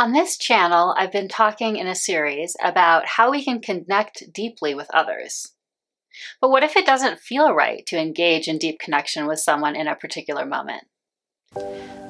On 0.00 0.12
this 0.12 0.38
channel, 0.38 0.94
I've 0.96 1.12
been 1.12 1.28
talking 1.28 1.76
in 1.76 1.86
a 1.86 1.94
series 1.94 2.56
about 2.64 3.04
how 3.04 3.30
we 3.30 3.44
can 3.44 3.60
connect 3.60 4.32
deeply 4.32 4.74
with 4.74 4.88
others. 4.94 5.52
But 6.40 6.48
what 6.48 6.62
if 6.62 6.74
it 6.74 6.86
doesn't 6.86 7.20
feel 7.20 7.52
right 7.52 7.84
to 7.84 8.00
engage 8.00 8.48
in 8.48 8.56
deep 8.56 8.78
connection 8.80 9.26
with 9.26 9.40
someone 9.40 9.76
in 9.76 9.86
a 9.86 9.94
particular 9.94 10.46
moment? 10.46 10.84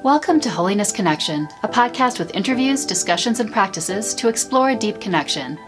Welcome 0.05 0.39
to 0.39 0.51
Wholiness 0.51 0.93
Connection, 0.93 1.49
a 1.65 1.69
podcast 1.69 2.21
with 2.21 2.33
interviews, 2.33 2.87
discussions, 2.87 3.41
and 3.41 3.53
practices 3.53 4.15
to 4.15 4.29
explore 4.29 4.77
deep 4.77 5.01
connection. 5.01 5.59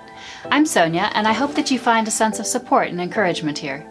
I'm 0.44 0.62
Sonja, 0.62 1.10
and 1.14 1.26
I 1.26 1.32
hope 1.32 1.56
that 1.56 1.72
you 1.72 1.80
find 1.80 2.06
a 2.06 2.12
sense 2.12 2.38
of 2.38 2.46
support 2.46 2.86
and 2.86 3.00
encouragement 3.00 3.58
here. 3.58 3.84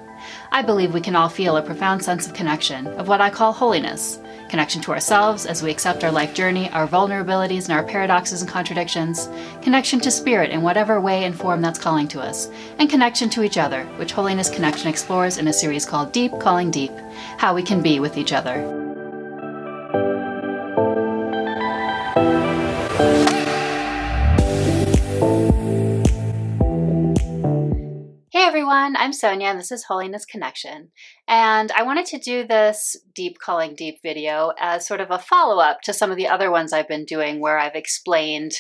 I 0.54 0.61
believe 0.61 0.93
we 0.93 1.02
can 1.02 1.18
all 1.18 1.27
feel 1.27 1.57
a 1.57 1.61
profound 1.61 2.02
sense 2.02 2.27
of 2.27 2.34
connection, 2.34 2.88
of 2.88 3.09
what 3.09 3.20
I 3.20 3.29
call 3.29 3.52
wholiness 3.52 4.21
connection 4.52 4.81
to 4.81 4.91
ourselves 4.91 5.45
as 5.45 5.63
we 5.63 5.71
accept 5.71 6.04
our 6.04 6.11
life 6.11 6.33
journey, 6.36 6.70
our 6.71 6.86
vulnerabilities, 6.86 7.63
and 7.63 7.71
our 7.71 7.83
paradoxes 7.83 8.41
and 8.41 8.51
contradictions, 8.51 9.29
connection 9.63 10.00
to 10.01 10.11
spirit 10.11 10.51
in 10.51 10.61
whatever 10.61 11.00
way 11.00 11.23
and 11.23 11.36
form 11.36 11.61
that's 11.61 11.79
calling 11.79 12.07
to 12.09 12.19
us, 12.19 12.50
and 12.78 12.89
connection 12.89 13.29
to 13.29 13.43
each 13.43 13.57
other, 13.57 13.86
which 13.95 14.11
Wholiness 14.11 14.50
Connection 14.50 14.89
explores 14.89 15.37
in 15.37 15.47
a 15.47 15.54
series 15.54 15.86
called 15.86 16.11
Deep 16.11 16.33
Calling 16.39 16.69
Deep 16.69 16.92
How 17.37 17.56
We 17.56 17.64
Can 17.64 17.82
Be 17.82 18.00
with 18.00 18.18
Each 18.18 18.33
Other. 18.33 18.81
Everyone, 28.91 29.05
I'm 29.05 29.11
Sonja 29.11 29.43
and 29.43 29.59
this 29.59 29.71
is 29.71 29.86
Wholiness 29.86 30.25
Connection. 30.25 30.89
And 31.25 31.71
I 31.71 31.83
wanted 31.83 32.05
to 32.08 32.17
do 32.17 32.45
this 32.45 32.97
Deep 33.16 33.38
Calling 33.39 33.73
Deep 33.73 34.00
video 34.03 34.52
as 34.59 34.86
sort 34.86 35.00
of 35.00 35.11
a 35.11 35.19
follow 35.19 35.61
up 35.61 35.81
to 35.83 35.94
some 35.94 36.11
of 36.11 36.17
the 36.17 36.27
other 36.27 36.52
ones 36.52 36.73
I've 36.73 36.89
been 36.89 37.05
doing 37.05 37.39
where 37.39 37.58
I've 37.58 37.75
explained 37.75 38.53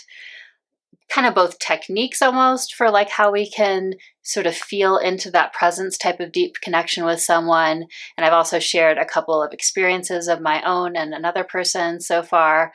kind 1.09 1.27
of 1.27 1.35
both 1.35 1.59
techniques 1.59 2.21
almost 2.21 2.73
for 2.73 2.89
like 2.89 3.09
how 3.09 3.31
we 3.31 3.49
can 3.49 3.95
sort 4.21 4.45
of 4.45 4.55
feel 4.55 4.97
into 4.97 5.29
that 5.31 5.51
presence 5.51 5.97
type 5.97 6.21
of 6.21 6.31
deep 6.31 6.55
connection 6.61 7.03
with 7.03 7.19
someone. 7.19 7.87
And 8.15 8.25
I've 8.25 8.31
also 8.31 8.59
shared 8.59 8.97
a 8.97 9.05
couple 9.05 9.43
of 9.43 9.51
experiences 9.51 10.29
of 10.29 10.39
my 10.39 10.61
own 10.61 10.95
and 10.95 11.13
another 11.13 11.43
person 11.43 11.99
so 11.99 12.23
far. 12.23 12.71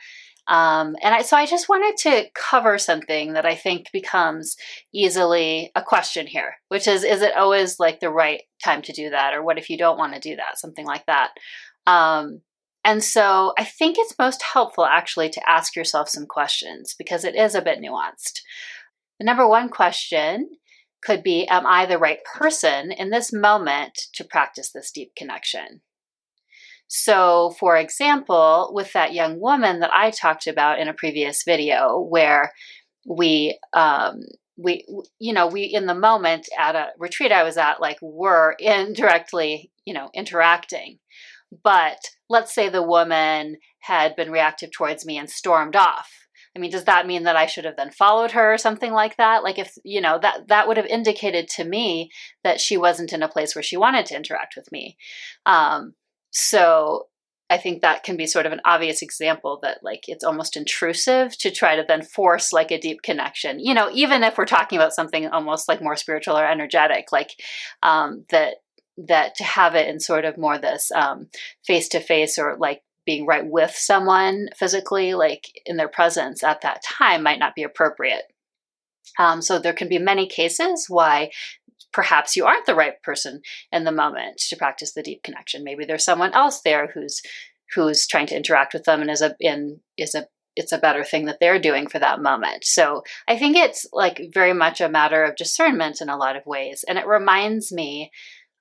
Um, 0.47 0.95
and 1.01 1.13
I, 1.13 1.23
so 1.23 1.35
I 1.35 1.45
just 1.45 1.67
wanted 1.67 1.97
to 2.03 2.29
cover 2.33 2.77
something 2.77 3.33
that 3.33 3.45
I 3.45 3.55
think 3.55 3.91
becomes 3.91 4.55
easily 4.93 5.71
a 5.75 5.81
question 5.81 6.25
here, 6.25 6.55
which 6.69 6.87
is 6.87 7.03
is 7.03 7.21
it 7.21 7.35
always 7.35 7.79
like 7.79 7.99
the 7.99 8.09
right 8.09 8.43
time 8.63 8.81
to 8.83 8.93
do 8.93 9.09
that? 9.09 9.33
Or 9.33 9.43
what 9.43 9.57
if 9.57 9.69
you 9.69 9.77
don't 9.77 9.97
want 9.97 10.13
to 10.13 10.19
do 10.19 10.37
that? 10.37 10.57
Something 10.57 10.85
like 10.85 11.05
that. 11.07 11.31
Um, 11.85 12.41
and 12.85 13.03
so 13.03 13.53
I 13.57 13.65
think 13.65 13.97
it's 13.99 14.17
most 14.17 14.41
helpful 14.41 14.85
actually 14.85 15.29
to 15.31 15.49
ask 15.49 15.75
yourself 15.75 16.07
some 16.07 16.25
questions 16.25 16.95
because 16.97 17.25
it 17.25 17.35
is 17.35 17.53
a 17.53 17.61
bit 17.61 17.79
nuanced. 17.79 18.39
The 19.19 19.25
number 19.25 19.45
one 19.45 19.67
question 19.67 20.51
could 21.03 21.23
be 21.23 21.45
Am 21.47 21.65
I 21.65 21.85
the 21.85 21.97
right 21.97 22.19
person 22.23 22.91
in 22.91 23.09
this 23.09 23.33
moment 23.33 23.99
to 24.13 24.23
practice 24.23 24.71
this 24.71 24.91
deep 24.91 25.13
connection? 25.15 25.81
So, 26.87 27.53
for 27.59 27.75
example, 27.75 28.71
with 28.73 28.93
that 28.93 29.13
young 29.13 29.39
woman 29.39 29.81
that 29.81 29.93
I 29.93 30.11
talked 30.11 30.47
about 30.47 30.79
in 30.79 30.87
a 30.87 30.93
previous 30.93 31.43
video, 31.43 31.99
where 31.99 32.53
we, 33.05 33.59
um, 33.73 34.21
we, 34.57 34.85
you 35.19 35.33
know, 35.33 35.47
we 35.47 35.63
in 35.63 35.85
the 35.85 35.93
moment 35.93 36.47
at 36.57 36.75
a 36.75 36.87
retreat 36.97 37.31
I 37.31 37.43
was 37.43 37.57
at, 37.57 37.81
like, 37.81 37.97
were 38.01 38.55
indirectly, 38.59 39.71
you 39.85 39.93
know, 39.93 40.09
interacting. 40.13 40.99
But 41.63 41.99
let's 42.29 42.53
say 42.53 42.69
the 42.69 42.83
woman 42.83 43.57
had 43.79 44.15
been 44.15 44.31
reactive 44.31 44.71
towards 44.71 45.05
me 45.05 45.17
and 45.17 45.29
stormed 45.29 45.75
off. 45.75 46.11
I 46.55 46.59
mean, 46.59 46.71
does 46.71 46.85
that 46.85 47.05
mean 47.05 47.23
that 47.23 47.35
I 47.35 47.45
should 47.45 47.65
have 47.65 47.77
then 47.77 47.91
followed 47.91 48.31
her 48.31 48.53
or 48.53 48.57
something 48.57 48.91
like 48.91 49.17
that? 49.17 49.43
Like 49.43 49.59
if, 49.59 49.77
you 49.83 50.01
know, 50.01 50.17
that 50.21 50.47
that 50.47 50.67
would 50.67 50.77
have 50.77 50.87
indicated 50.87 51.47
to 51.49 51.63
me 51.63 52.09
that 52.43 52.59
she 52.59 52.77
wasn't 52.77 53.13
in 53.13 53.21
a 53.21 53.29
place 53.29 53.53
where 53.53 53.63
she 53.63 53.77
wanted 53.77 54.07
to 54.07 54.15
interact 54.15 54.55
with 54.57 54.71
me. 54.71 54.97
Um, 55.45 55.93
so 56.31 57.07
I 57.49 57.57
think 57.57 57.81
that 57.81 58.03
can 58.03 58.17
be 58.17 58.25
sort 58.25 58.45
of 58.45 58.51
an 58.51 58.61
obvious 58.65 59.01
example 59.01 59.59
that 59.63 59.79
like 59.81 60.03
it's 60.07 60.23
almost 60.23 60.57
intrusive 60.57 61.37
to 61.37 61.49
try 61.49 61.75
to 61.75 61.85
then 61.87 62.03
force 62.03 62.51
like 62.51 62.71
a 62.71 62.79
deep 62.79 63.01
connection. 63.01 63.59
You 63.59 63.73
know, 63.73 63.89
even 63.93 64.23
if 64.23 64.37
we're 64.37 64.45
talking 64.45 64.77
about 64.77 64.93
something 64.93 65.27
almost 65.27 65.67
like 65.67 65.81
more 65.81 65.95
spiritual 65.95 66.37
or 66.37 66.45
energetic, 66.45 67.11
like 67.11 67.31
um, 67.81 68.25
that 68.29 68.55
that 68.97 69.35
to 69.35 69.43
have 69.43 69.75
it 69.75 69.87
in 69.87 69.99
sort 69.99 70.25
of 70.25 70.37
more 70.37 70.57
this 70.57 70.91
face 71.65 71.87
to 71.89 71.99
face 71.99 72.37
or 72.37 72.57
like 72.59 72.81
being 73.05 73.25
right 73.25 73.45
with 73.47 73.71
someone 73.71 74.49
physically, 74.55 75.13
like 75.13 75.47
in 75.65 75.77
their 75.77 75.87
presence 75.87 76.43
at 76.43 76.61
that 76.61 76.83
time, 76.83 77.23
might 77.23 77.39
not 77.39 77.55
be 77.55 77.63
appropriate. 77.63 78.23
Um, 79.17 79.41
so 79.41 79.57
there 79.57 79.73
can 79.73 79.87
be 79.87 79.99
many 79.99 80.27
cases 80.27 80.87
why 80.89 81.31
perhaps 81.97 82.35
you 82.35 82.45
aren't 82.45 82.67
the 82.67 82.75
right 82.75 83.01
person 83.01 83.41
in 83.71 83.83
the 83.83 83.91
moment 83.91 84.37
to 84.37 84.55
practice 84.55 84.93
the 84.93 85.01
deep 85.01 85.23
connection. 85.23 85.63
Maybe 85.63 85.83
there's 85.83 86.05
someone 86.05 86.31
else 86.31 86.61
there 86.61 86.91
who's 86.93 87.23
who's 87.73 88.05
trying 88.05 88.27
to 88.27 88.35
interact 88.37 88.71
with 88.71 88.83
them 88.83 89.01
and 89.01 89.09
is 89.09 89.23
a 89.23 89.35
in 89.39 89.79
is 89.97 90.13
a 90.13 90.27
it's 90.55 90.71
a 90.71 90.77
better 90.77 91.03
thing 91.03 91.25
that 91.25 91.37
they're 91.39 91.59
doing 91.59 91.87
for 91.87 91.97
that 91.97 92.21
moment. 92.21 92.65
So 92.65 93.01
I 93.27 93.35
think 93.35 93.57
it's 93.57 93.87
like 93.91 94.21
very 94.31 94.53
much 94.53 94.79
a 94.79 94.89
matter 94.89 95.23
of 95.23 95.35
discernment 95.35 95.99
in 95.99 96.07
a 96.07 96.17
lot 96.17 96.35
of 96.35 96.45
ways. 96.45 96.85
And 96.87 96.99
it 96.99 97.07
reminds 97.07 97.71
me 97.71 98.11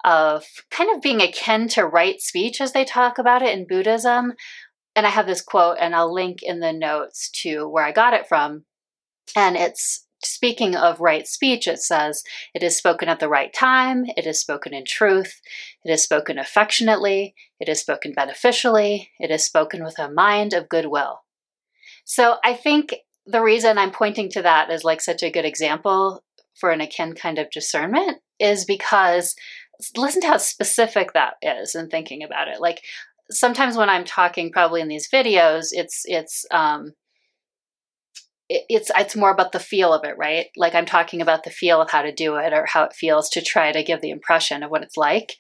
of 0.02 0.46
kind 0.70 0.94
of 0.94 1.02
being 1.02 1.20
akin 1.20 1.68
to 1.68 1.86
right 1.86 2.18
speech 2.18 2.62
as 2.62 2.72
they 2.72 2.86
talk 2.86 3.18
about 3.18 3.42
it 3.42 3.56
in 3.56 3.66
Buddhism. 3.66 4.32
And 4.94 5.06
I 5.06 5.10
have 5.10 5.26
this 5.26 5.42
quote, 5.42 5.76
and 5.78 5.94
I'll 5.94 6.12
link 6.12 6.38
in 6.42 6.60
the 6.60 6.72
notes 6.72 7.30
to 7.42 7.68
where 7.68 7.84
I 7.84 7.92
got 7.92 8.14
it 8.14 8.26
from. 8.26 8.64
And 9.34 9.56
it's 9.56 10.05
speaking 10.26 10.76
of 10.76 11.00
right 11.00 11.26
speech, 11.26 11.66
it 11.66 11.80
says, 11.80 12.22
It 12.54 12.62
is 12.62 12.76
spoken 12.76 13.08
at 13.08 13.20
the 13.20 13.28
right 13.28 13.52
time, 13.52 14.04
it 14.16 14.26
is 14.26 14.40
spoken 14.40 14.74
in 14.74 14.84
truth, 14.84 15.40
it 15.84 15.90
is 15.90 16.02
spoken 16.02 16.38
affectionately, 16.38 17.34
it 17.60 17.68
is 17.68 17.80
spoken 17.80 18.12
beneficially, 18.12 19.10
it 19.18 19.30
is 19.30 19.44
spoken 19.44 19.84
with 19.84 19.98
a 19.98 20.10
mind 20.10 20.52
of 20.52 20.68
goodwill. 20.68 21.22
So 22.04 22.36
I 22.44 22.54
think 22.54 22.94
the 23.26 23.42
reason 23.42 23.78
I'm 23.78 23.90
pointing 23.90 24.28
to 24.30 24.42
that 24.42 24.70
as 24.70 24.84
like 24.84 25.00
such 25.00 25.22
a 25.22 25.30
good 25.30 25.44
example 25.44 26.22
for 26.54 26.70
an 26.70 26.80
akin 26.80 27.14
kind 27.14 27.38
of 27.38 27.50
discernment 27.50 28.18
is 28.38 28.64
because 28.64 29.34
listen 29.96 30.22
to 30.22 30.28
how 30.28 30.36
specific 30.36 31.12
that 31.12 31.34
is 31.42 31.74
and 31.74 31.90
thinking 31.90 32.22
about 32.22 32.48
it. 32.48 32.60
Like 32.60 32.82
sometimes 33.30 33.76
when 33.76 33.90
I'm 33.90 34.04
talking, 34.04 34.52
probably 34.52 34.80
in 34.80 34.88
these 34.88 35.08
videos, 35.08 35.68
it's 35.72 36.02
it's 36.06 36.46
um, 36.50 36.94
it's 38.48 38.90
it's 38.96 39.16
more 39.16 39.30
about 39.30 39.52
the 39.52 39.58
feel 39.58 39.92
of 39.92 40.04
it, 40.04 40.16
right? 40.16 40.46
Like 40.56 40.74
I'm 40.74 40.86
talking 40.86 41.20
about 41.20 41.44
the 41.44 41.50
feel 41.50 41.80
of 41.80 41.90
how 41.90 42.02
to 42.02 42.12
do 42.12 42.36
it 42.36 42.52
or 42.52 42.66
how 42.66 42.84
it 42.84 42.92
feels 42.92 43.28
to 43.30 43.42
try 43.42 43.72
to 43.72 43.82
give 43.82 44.00
the 44.00 44.10
impression 44.10 44.62
of 44.62 44.70
what 44.70 44.82
it's 44.82 44.96
like 44.96 45.34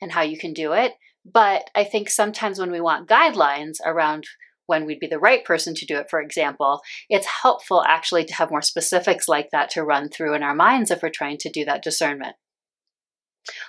and 0.00 0.12
how 0.12 0.22
you 0.22 0.38
can 0.38 0.52
do 0.52 0.72
it. 0.72 0.92
But 1.24 1.70
I 1.74 1.84
think 1.84 2.08
sometimes 2.08 2.58
when 2.58 2.70
we 2.70 2.80
want 2.80 3.08
guidelines 3.08 3.76
around 3.84 4.24
when 4.66 4.84
we'd 4.84 5.00
be 5.00 5.06
the 5.06 5.18
right 5.18 5.44
person 5.44 5.74
to 5.74 5.86
do 5.86 5.96
it, 5.96 6.10
for 6.10 6.20
example, 6.20 6.80
it's 7.08 7.26
helpful 7.42 7.84
actually 7.86 8.24
to 8.24 8.34
have 8.34 8.50
more 8.50 8.62
specifics 8.62 9.28
like 9.28 9.50
that 9.52 9.70
to 9.70 9.84
run 9.84 10.08
through 10.08 10.34
in 10.34 10.42
our 10.42 10.54
minds 10.54 10.90
if 10.90 11.02
we're 11.02 11.10
trying 11.10 11.38
to 11.38 11.50
do 11.50 11.64
that 11.64 11.82
discernment. 11.82 12.36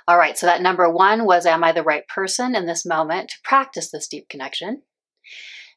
All 0.08 0.18
right, 0.18 0.38
so 0.38 0.48
that 0.48 0.62
number 0.62 0.90
one 0.90 1.26
was 1.26 1.46
Am 1.46 1.64
I 1.64 1.72
the 1.72 1.84
right 1.84 2.08
person 2.08 2.56
in 2.56 2.66
this 2.66 2.86
moment 2.86 3.30
to 3.30 3.36
practice 3.44 3.92
this 3.92 4.08
deep 4.08 4.28
connection? 4.30 4.82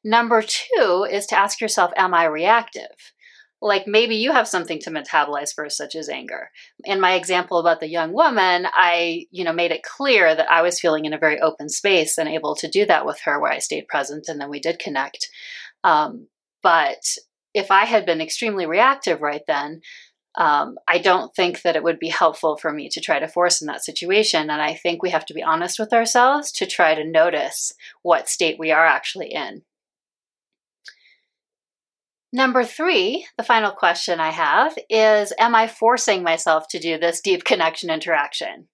Number 0.04 0.42
two 0.42 1.06
is 1.10 1.26
to 1.26 1.38
ask 1.38 1.60
yourself, 1.60 1.92
am 1.96 2.14
I 2.14 2.24
reactive? 2.24 3.12
Like 3.62 3.86
maybe 3.86 4.16
you 4.16 4.32
have 4.32 4.48
something 4.48 4.78
to 4.80 4.90
metabolize 4.90 5.52
first, 5.54 5.76
such 5.76 5.94
as 5.94 6.08
anger. 6.08 6.50
In 6.84 7.00
my 7.00 7.12
example 7.12 7.58
about 7.58 7.80
the 7.80 7.90
young 7.90 8.12
woman, 8.12 8.66
I, 8.72 9.26
you 9.30 9.44
know, 9.44 9.52
made 9.52 9.70
it 9.70 9.82
clear 9.82 10.34
that 10.34 10.50
I 10.50 10.62
was 10.62 10.80
feeling 10.80 11.04
in 11.04 11.12
a 11.12 11.18
very 11.18 11.38
open 11.40 11.68
space 11.68 12.16
and 12.16 12.28
able 12.28 12.54
to 12.56 12.70
do 12.70 12.86
that 12.86 13.04
with 13.04 13.20
her 13.24 13.38
where 13.38 13.52
I 13.52 13.58
stayed 13.58 13.88
present 13.88 14.28
and 14.28 14.40
then 14.40 14.48
we 14.48 14.60
did 14.60 14.78
connect. 14.78 15.28
Um, 15.84 16.28
but 16.62 17.02
if 17.52 17.70
I 17.70 17.84
had 17.84 18.06
been 18.06 18.22
extremely 18.22 18.64
reactive 18.64 19.20
right 19.20 19.42
then, 19.46 19.82
um, 20.38 20.76
I 20.88 20.98
don't 20.98 21.34
think 21.34 21.62
that 21.62 21.76
it 21.76 21.82
would 21.82 21.98
be 21.98 22.08
helpful 22.08 22.56
for 22.56 22.72
me 22.72 22.88
to 22.90 23.00
try 23.00 23.18
to 23.18 23.28
force 23.28 23.60
in 23.60 23.66
that 23.66 23.84
situation. 23.84 24.48
And 24.48 24.62
I 24.62 24.74
think 24.74 25.02
we 25.02 25.10
have 25.10 25.26
to 25.26 25.34
be 25.34 25.42
honest 25.42 25.78
with 25.78 25.92
ourselves 25.92 26.52
to 26.52 26.66
try 26.66 26.94
to 26.94 27.04
notice 27.04 27.74
what 28.02 28.28
state 28.28 28.58
we 28.58 28.70
are 28.70 28.86
actually 28.86 29.32
in. 29.32 29.62
Number 32.32 32.62
three, 32.62 33.26
the 33.36 33.42
final 33.42 33.72
question 33.72 34.20
I 34.20 34.30
have 34.30 34.78
is 34.88 35.32
Am 35.38 35.54
I 35.54 35.66
forcing 35.66 36.22
myself 36.22 36.68
to 36.68 36.78
do 36.78 36.96
this 36.98 37.20
deep 37.20 37.44
connection 37.44 37.90
interaction? 37.90 38.68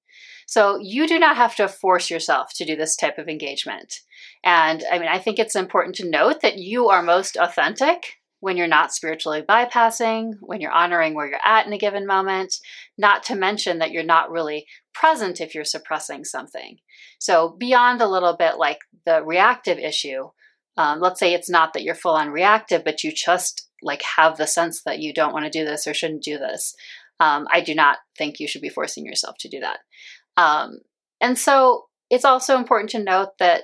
So 0.46 0.78
you 0.80 1.08
do 1.08 1.18
not 1.18 1.36
have 1.36 1.56
to 1.56 1.66
force 1.66 2.08
yourself 2.08 2.50
to 2.56 2.64
do 2.64 2.76
this 2.76 2.96
type 2.96 3.18
of 3.18 3.28
engagement. 3.28 4.00
And 4.44 4.84
I 4.92 4.98
mean, 4.98 5.08
I 5.08 5.18
think 5.18 5.38
it's 5.38 5.56
important 5.56 5.96
to 5.96 6.08
note 6.08 6.40
that 6.42 6.58
you 6.58 6.88
are 6.88 7.02
most 7.02 7.36
authentic 7.36 8.14
when 8.40 8.56
you're 8.56 8.68
not 8.68 8.92
spiritually 8.92 9.42
bypassing, 9.42 10.34
when 10.40 10.60
you're 10.60 10.70
honoring 10.70 11.14
where 11.14 11.26
you're 11.26 11.40
at 11.44 11.66
in 11.66 11.72
a 11.72 11.78
given 11.78 12.06
moment, 12.06 12.54
not 12.96 13.22
to 13.24 13.34
mention 13.34 13.78
that 13.78 13.90
you're 13.90 14.04
not 14.04 14.30
really 14.30 14.66
present 14.94 15.40
if 15.40 15.54
you're 15.54 15.64
suppressing 15.64 16.24
something. 16.24 16.76
So, 17.18 17.56
beyond 17.58 18.00
a 18.02 18.08
little 18.08 18.36
bit 18.36 18.56
like 18.58 18.78
the 19.06 19.24
reactive 19.24 19.78
issue, 19.78 20.28
um, 20.76 21.00
let's 21.00 21.18
say 21.18 21.32
it's 21.32 21.50
not 21.50 21.72
that 21.72 21.82
you're 21.82 21.94
full 21.94 22.14
on 22.14 22.30
reactive, 22.30 22.84
but 22.84 23.02
you 23.02 23.12
just 23.12 23.68
like 23.82 24.02
have 24.16 24.36
the 24.36 24.46
sense 24.46 24.82
that 24.82 25.00
you 25.00 25.12
don't 25.12 25.32
want 25.32 25.44
to 25.44 25.50
do 25.50 25.64
this 25.64 25.86
or 25.86 25.94
shouldn't 25.94 26.22
do 26.22 26.38
this. 26.38 26.74
Um, 27.18 27.46
I 27.50 27.60
do 27.60 27.74
not 27.74 27.98
think 28.16 28.40
you 28.40 28.48
should 28.48 28.62
be 28.62 28.68
forcing 28.68 29.06
yourself 29.06 29.36
to 29.40 29.48
do 29.48 29.60
that. 29.60 29.78
Um, 30.36 30.80
and 31.20 31.38
so 31.38 31.86
it's 32.10 32.24
also 32.24 32.56
important 32.56 32.90
to 32.90 33.02
note 33.02 33.38
that 33.38 33.62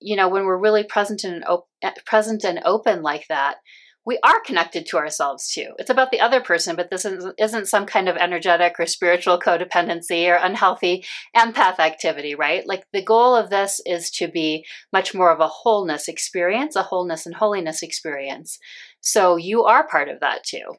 you 0.00 0.16
know 0.16 0.28
when 0.28 0.44
we're 0.44 0.58
really 0.58 0.84
present 0.84 1.24
and 1.24 1.44
op- 1.44 1.68
present 2.04 2.44
and 2.44 2.60
open 2.64 3.02
like 3.02 3.26
that, 3.28 3.56
we 4.04 4.18
are 4.24 4.40
connected 4.40 4.86
to 4.86 4.96
ourselves 4.96 5.52
too. 5.52 5.72
It's 5.78 5.90
about 5.90 6.10
the 6.10 6.20
other 6.20 6.40
person, 6.40 6.74
but 6.74 6.90
this 6.90 7.06
isn't 7.38 7.68
some 7.68 7.86
kind 7.86 8.08
of 8.08 8.16
energetic 8.16 8.74
or 8.78 8.86
spiritual 8.86 9.38
codependency 9.38 10.28
or 10.28 10.34
unhealthy 10.34 11.04
empath 11.36 11.78
activity, 11.78 12.34
right? 12.34 12.66
Like 12.66 12.84
the 12.92 13.02
goal 13.02 13.36
of 13.36 13.50
this 13.50 13.80
is 13.86 14.10
to 14.12 14.26
be 14.26 14.64
much 14.92 15.14
more 15.14 15.30
of 15.30 15.40
a 15.40 15.46
wholeness 15.46 16.08
experience, 16.08 16.74
a 16.74 16.82
wholeness 16.82 17.26
and 17.26 17.34
holiness 17.36 17.82
experience. 17.82 18.58
So 19.00 19.36
you 19.36 19.64
are 19.64 19.86
part 19.86 20.08
of 20.08 20.20
that 20.20 20.42
too. 20.44 20.74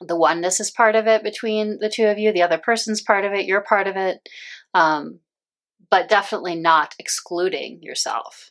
The 0.00 0.16
oneness 0.16 0.60
is 0.60 0.70
part 0.70 0.94
of 0.94 1.06
it 1.06 1.24
between 1.24 1.78
the 1.80 1.90
two 1.90 2.06
of 2.06 2.18
you, 2.18 2.32
the 2.32 2.42
other 2.42 2.58
person's 2.58 3.02
part 3.02 3.24
of 3.24 3.32
it, 3.32 3.46
you're 3.46 3.60
part 3.60 3.88
of 3.88 3.96
it, 3.96 4.28
um, 4.72 5.18
but 5.90 6.08
definitely 6.08 6.54
not 6.54 6.94
excluding 6.98 7.82
yourself. 7.82 8.50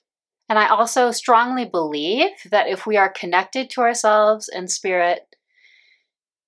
And 0.49 0.57
I 0.57 0.67
also 0.67 1.11
strongly 1.11 1.65
believe 1.65 2.31
that 2.49 2.67
if 2.67 2.87
we 2.87 2.97
are 2.97 3.13
connected 3.13 3.69
to 3.69 3.81
ourselves 3.81 4.49
and 4.49 4.69
spirit 4.69 5.35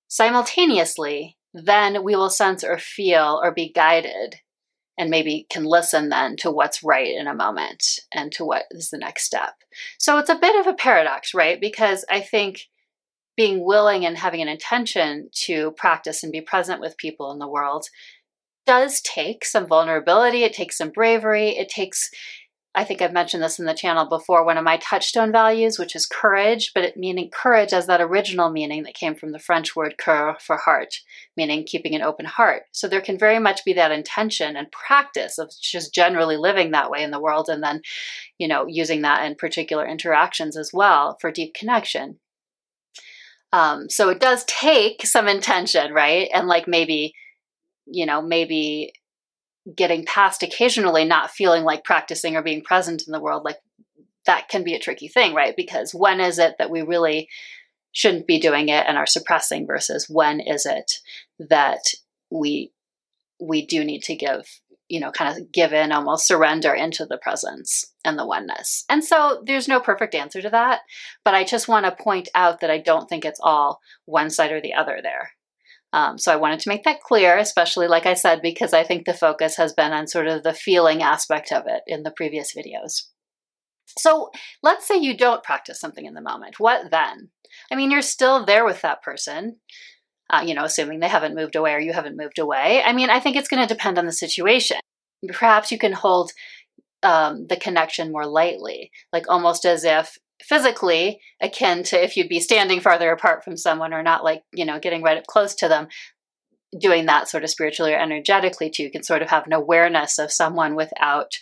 simultaneously, 0.08 1.38
then 1.54 2.02
we 2.02 2.16
will 2.16 2.28
sense 2.28 2.64
or 2.64 2.78
feel 2.78 3.40
or 3.42 3.52
be 3.52 3.72
guided 3.72 4.40
and 4.98 5.08
maybe 5.08 5.46
can 5.48 5.64
listen 5.64 6.08
then 6.08 6.36
to 6.36 6.50
what's 6.50 6.82
right 6.82 7.14
in 7.14 7.26
a 7.26 7.34
moment 7.34 8.00
and 8.12 8.30
to 8.32 8.44
what 8.44 8.64
is 8.72 8.90
the 8.90 8.98
next 8.98 9.24
step. 9.24 9.54
So 9.98 10.18
it's 10.18 10.28
a 10.28 10.38
bit 10.38 10.58
of 10.58 10.66
a 10.66 10.76
paradox, 10.76 11.32
right? 11.32 11.60
Because 11.60 12.04
I 12.10 12.20
think 12.20 12.68
being 13.36 13.64
willing 13.64 14.04
and 14.04 14.18
having 14.18 14.42
an 14.42 14.48
intention 14.48 15.30
to 15.44 15.70
practice 15.72 16.22
and 16.22 16.32
be 16.32 16.40
present 16.40 16.80
with 16.80 16.98
people 16.98 17.32
in 17.32 17.38
the 17.38 17.48
world 17.48 17.86
does 18.66 19.00
take 19.00 19.44
some 19.44 19.66
vulnerability, 19.66 20.44
it 20.44 20.52
takes 20.52 20.76
some 20.76 20.90
bravery, 20.90 21.50
it 21.50 21.68
takes 21.68 22.10
I 22.74 22.84
think 22.84 23.02
I've 23.02 23.12
mentioned 23.12 23.42
this 23.42 23.58
in 23.58 23.66
the 23.66 23.74
channel 23.74 24.06
before, 24.06 24.44
one 24.44 24.56
of 24.56 24.64
my 24.64 24.78
touchstone 24.78 25.30
values, 25.30 25.78
which 25.78 25.94
is 25.94 26.06
courage, 26.06 26.72
but 26.74 26.84
it 26.84 26.96
meaning 26.96 27.28
courage 27.30 27.74
as 27.74 27.86
that 27.86 28.00
original 28.00 28.50
meaning 28.50 28.84
that 28.84 28.94
came 28.94 29.14
from 29.14 29.32
the 29.32 29.38
French 29.38 29.76
word 29.76 29.96
cœur 29.98 30.40
for 30.40 30.56
heart, 30.56 31.00
meaning 31.36 31.64
keeping 31.64 31.94
an 31.94 32.00
open 32.00 32.24
heart. 32.24 32.62
So 32.72 32.88
there 32.88 33.02
can 33.02 33.18
very 33.18 33.38
much 33.38 33.62
be 33.66 33.74
that 33.74 33.92
intention 33.92 34.56
and 34.56 34.72
practice 34.72 35.36
of 35.36 35.52
just 35.60 35.94
generally 35.94 36.38
living 36.38 36.70
that 36.70 36.90
way 36.90 37.02
in 37.02 37.10
the 37.10 37.20
world 37.20 37.50
and 37.50 37.62
then, 37.62 37.82
you 38.38 38.48
know, 38.48 38.66
using 38.66 39.02
that 39.02 39.26
in 39.26 39.34
particular 39.34 39.86
interactions 39.86 40.56
as 40.56 40.70
well 40.72 41.18
for 41.20 41.30
deep 41.30 41.52
connection. 41.52 42.20
Um, 43.52 43.90
so 43.90 44.08
it 44.08 44.18
does 44.18 44.44
take 44.46 45.04
some 45.04 45.28
intention, 45.28 45.92
right? 45.92 46.30
And 46.32 46.48
like 46.48 46.66
maybe, 46.66 47.12
you 47.84 48.06
know, 48.06 48.22
maybe 48.22 48.94
getting 49.76 50.04
past 50.04 50.42
occasionally 50.42 51.04
not 51.04 51.30
feeling 51.30 51.62
like 51.62 51.84
practicing 51.84 52.36
or 52.36 52.42
being 52.42 52.62
present 52.62 53.04
in 53.06 53.12
the 53.12 53.20
world 53.20 53.44
like 53.44 53.58
that 54.26 54.48
can 54.48 54.64
be 54.64 54.74
a 54.74 54.78
tricky 54.78 55.08
thing 55.08 55.34
right? 55.34 55.54
Because 55.56 55.94
when 55.94 56.20
is 56.20 56.38
it 56.38 56.56
that 56.58 56.70
we 56.70 56.82
really 56.82 57.28
shouldn't 57.92 58.26
be 58.26 58.40
doing 58.40 58.68
it 58.68 58.84
and 58.86 58.96
are 58.96 59.06
suppressing 59.06 59.66
versus 59.66 60.08
when 60.08 60.40
is 60.40 60.66
it 60.66 60.94
that 61.38 61.94
we 62.30 62.72
we 63.40 63.66
do 63.66 63.84
need 63.84 64.02
to 64.02 64.16
give 64.16 64.60
you 64.88 65.00
know 65.00 65.10
kind 65.10 65.36
of 65.36 65.52
give 65.52 65.72
in 65.72 65.92
almost 65.92 66.26
surrender 66.26 66.72
into 66.72 67.04
the 67.06 67.18
presence 67.18 67.92
and 68.04 68.18
the 68.18 68.26
oneness? 68.26 68.84
And 68.88 69.04
so 69.04 69.42
there's 69.46 69.68
no 69.68 69.80
perfect 69.80 70.14
answer 70.14 70.40
to 70.42 70.50
that 70.50 70.80
but 71.24 71.34
i 71.34 71.44
just 71.44 71.68
want 71.68 71.86
to 71.86 72.02
point 72.02 72.28
out 72.34 72.60
that 72.60 72.70
i 72.70 72.78
don't 72.78 73.08
think 73.08 73.24
it's 73.24 73.40
all 73.42 73.80
one 74.06 74.30
side 74.30 74.52
or 74.52 74.60
the 74.60 74.74
other 74.74 75.00
there 75.02 75.32
um, 75.92 76.18
so 76.18 76.32
I 76.32 76.36
wanted 76.36 76.60
to 76.60 76.68
make 76.68 76.84
that 76.84 77.02
clear, 77.02 77.36
especially 77.36 77.86
like 77.86 78.06
I 78.06 78.14
said, 78.14 78.40
because 78.42 78.72
I 78.72 78.82
think 78.82 79.04
the 79.04 79.12
focus 79.12 79.56
has 79.56 79.74
been 79.74 79.92
on 79.92 80.06
sort 80.06 80.26
of 80.26 80.42
the 80.42 80.54
feeling 80.54 81.02
aspect 81.02 81.52
of 81.52 81.64
it 81.66 81.82
in 81.86 82.02
the 82.02 82.10
previous 82.10 82.54
videos. 82.54 83.02
So 83.98 84.30
let's 84.62 84.88
say 84.88 84.96
you 84.96 85.16
don't 85.16 85.42
practice 85.42 85.78
something 85.78 86.06
in 86.06 86.14
the 86.14 86.22
moment. 86.22 86.58
What 86.58 86.90
then? 86.90 87.28
I 87.70 87.74
mean, 87.74 87.90
you're 87.90 88.00
still 88.00 88.46
there 88.46 88.64
with 88.64 88.80
that 88.80 89.02
person, 89.02 89.56
uh, 90.30 90.42
you 90.46 90.54
know, 90.54 90.64
assuming 90.64 91.00
they 91.00 91.08
haven't 91.08 91.34
moved 91.34 91.56
away 91.56 91.74
or 91.74 91.80
you 91.80 91.92
haven't 91.92 92.16
moved 92.16 92.38
away. 92.38 92.82
I 92.82 92.94
mean, 92.94 93.10
I 93.10 93.20
think 93.20 93.36
it's 93.36 93.48
going 93.48 93.66
to 93.66 93.74
depend 93.74 93.98
on 93.98 94.06
the 94.06 94.12
situation. 94.12 94.78
Perhaps 95.28 95.70
you 95.70 95.78
can 95.78 95.92
hold 95.92 96.32
um, 97.02 97.46
the 97.48 97.56
connection 97.56 98.12
more 98.12 98.26
lightly, 98.26 98.90
like 99.12 99.26
almost 99.28 99.66
as 99.66 99.84
if 99.84 100.16
physically 100.42 101.20
akin 101.40 101.82
to 101.82 102.02
if 102.02 102.16
you'd 102.16 102.28
be 102.28 102.40
standing 102.40 102.80
farther 102.80 103.10
apart 103.12 103.44
from 103.44 103.56
someone 103.56 103.94
or 103.94 104.02
not 104.02 104.24
like 104.24 104.42
you 104.52 104.64
know 104.64 104.78
getting 104.78 105.02
right 105.02 105.18
up 105.18 105.26
close 105.26 105.54
to 105.54 105.68
them 105.68 105.88
doing 106.78 107.06
that 107.06 107.28
sort 107.28 107.44
of 107.44 107.50
spiritually 107.50 107.92
or 107.92 107.98
energetically 107.98 108.70
too 108.70 108.84
you 108.84 108.90
can 108.90 109.02
sort 109.02 109.22
of 109.22 109.28
have 109.28 109.46
an 109.46 109.52
awareness 109.52 110.18
of 110.18 110.32
someone 110.32 110.74
without 110.74 111.32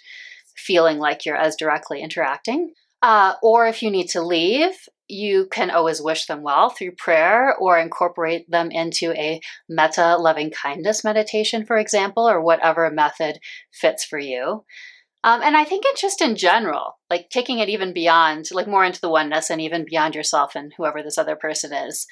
feeling 0.56 0.98
like 0.98 1.24
you're 1.24 1.36
as 1.36 1.56
directly 1.56 2.02
interacting. 2.02 2.74
Uh, 3.02 3.34
or 3.42 3.66
if 3.66 3.82
you 3.82 3.90
need 3.90 4.08
to 4.08 4.20
leave 4.20 4.74
you 5.10 5.46
can 5.50 5.70
always 5.70 6.00
wish 6.00 6.26
them 6.26 6.42
well 6.42 6.70
through 6.70 6.92
prayer 6.92 7.54
or 7.58 7.78
incorporate 7.78 8.48
them 8.48 8.70
into 8.70 9.12
a 9.12 9.40
metta 9.68 10.16
loving 10.16 10.50
kindness 10.50 11.02
meditation 11.02 11.66
for 11.66 11.76
example 11.76 12.28
or 12.28 12.40
whatever 12.40 12.88
method 12.90 13.38
fits 13.72 14.04
for 14.04 14.18
you 14.18 14.64
um, 15.22 15.42
and 15.42 15.56
I 15.56 15.64
think 15.64 15.84
it's 15.86 16.00
just 16.00 16.22
in 16.22 16.36
general, 16.36 16.98
like 17.10 17.30
taking 17.30 17.58
it 17.58 17.68
even 17.68 17.92
beyond, 17.92 18.48
like 18.52 18.68
more 18.68 18.84
into 18.84 19.00
the 19.00 19.10
oneness 19.10 19.50
and 19.50 19.60
even 19.60 19.84
beyond 19.84 20.14
yourself 20.14 20.54
and 20.54 20.72
whoever 20.76 21.02
this 21.02 21.18
other 21.18 21.36
person 21.36 21.72
is. 21.72 22.06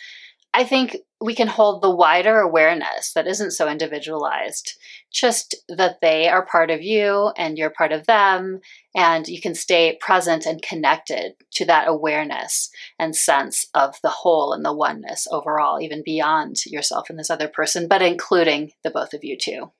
I 0.54 0.64
think 0.64 0.96
we 1.20 1.34
can 1.34 1.46
hold 1.46 1.82
the 1.82 1.94
wider 1.94 2.40
awareness 2.40 3.12
that 3.12 3.26
isn't 3.26 3.50
so 3.50 3.68
individualized, 3.68 4.78
just 5.12 5.54
that 5.68 6.00
they 6.00 6.26
are 6.26 6.44
part 6.44 6.70
of 6.70 6.80
you 6.82 7.32
and 7.36 7.58
you're 7.58 7.70
part 7.70 7.92
of 7.92 8.06
them, 8.06 8.60
and 8.94 9.28
you 9.28 9.42
can 9.42 9.54
stay 9.54 9.98
present 10.00 10.46
and 10.46 10.62
connected 10.62 11.34
to 11.52 11.66
that 11.66 11.86
awareness 11.86 12.70
and 12.98 13.14
sense 13.14 13.66
of 13.74 13.98
the 14.02 14.08
whole 14.08 14.52
and 14.52 14.64
the 14.64 14.72
oneness 14.72 15.26
overall, 15.30 15.80
even 15.80 16.02
beyond 16.02 16.64
yourself 16.66 17.10
and 17.10 17.18
this 17.18 17.30
other 17.30 17.48
person, 17.48 17.86
but 17.86 18.02
including 18.02 18.72
the 18.82 18.90
both 18.90 19.12
of 19.12 19.22
you 19.22 19.36
too. 19.36 19.70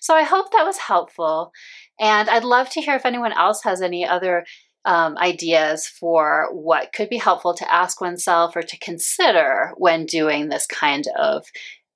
So 0.00 0.14
I 0.14 0.22
hope 0.22 0.50
that 0.52 0.66
was 0.66 0.78
helpful. 0.78 1.52
And 2.00 2.28
I'd 2.28 2.44
love 2.44 2.68
to 2.70 2.80
hear 2.80 2.96
if 2.96 3.06
anyone 3.06 3.32
else 3.32 3.62
has 3.64 3.80
any 3.80 4.06
other 4.06 4.44
um, 4.84 5.18
ideas 5.18 5.86
for 5.86 6.48
what 6.52 6.92
could 6.92 7.08
be 7.08 7.16
helpful 7.16 7.54
to 7.54 7.72
ask 7.72 8.00
oneself 8.00 8.54
or 8.54 8.62
to 8.62 8.78
consider 8.78 9.72
when 9.76 10.06
doing 10.06 10.48
this 10.48 10.66
kind 10.66 11.06
of 11.18 11.46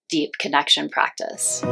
deep 0.08 0.32
connection 0.38 0.88
practice. 0.88 1.62